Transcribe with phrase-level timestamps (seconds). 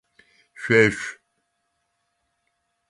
[0.61, 1.13] Шъуешъу!